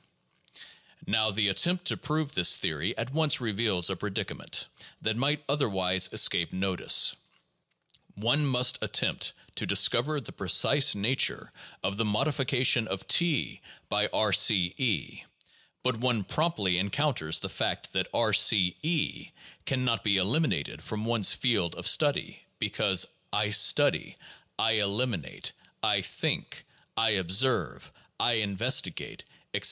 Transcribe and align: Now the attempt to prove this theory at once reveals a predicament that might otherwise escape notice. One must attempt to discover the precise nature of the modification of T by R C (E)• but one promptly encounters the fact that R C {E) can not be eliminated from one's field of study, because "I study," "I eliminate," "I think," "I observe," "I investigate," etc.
Now 1.05 1.29
the 1.29 1.47
attempt 1.49 1.85
to 1.85 1.97
prove 1.97 2.31
this 2.33 2.57
theory 2.57 2.97
at 2.97 3.13
once 3.13 3.39
reveals 3.39 3.87
a 3.87 3.95
predicament 3.95 4.65
that 4.99 5.15
might 5.15 5.43
otherwise 5.47 6.09
escape 6.11 6.51
notice. 6.51 7.15
One 8.15 8.43
must 8.47 8.79
attempt 8.81 9.33
to 9.57 9.67
discover 9.67 10.19
the 10.19 10.31
precise 10.31 10.95
nature 10.95 11.51
of 11.83 11.97
the 11.97 12.03
modification 12.05 12.87
of 12.87 13.05
T 13.07 13.61
by 13.89 14.07
R 14.07 14.33
C 14.33 14.73
(E)• 14.79 15.21
but 15.83 15.97
one 15.97 16.23
promptly 16.23 16.79
encounters 16.79 17.37
the 17.37 17.47
fact 17.47 17.93
that 17.93 18.07
R 18.11 18.33
C 18.33 18.77
{E) 18.81 19.29
can 19.67 19.85
not 19.85 20.03
be 20.03 20.17
eliminated 20.17 20.81
from 20.81 21.05
one's 21.05 21.35
field 21.35 21.75
of 21.75 21.85
study, 21.85 22.41
because 22.57 23.05
"I 23.31 23.51
study," 23.51 24.15
"I 24.57 24.71
eliminate," 24.81 25.51
"I 25.83 26.01
think," 26.01 26.65
"I 26.97 27.11
observe," 27.11 27.93
"I 28.19 28.37
investigate," 28.41 29.25
etc. 29.53 29.59